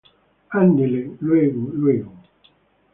[0.59, 2.11] andele, luego, luego.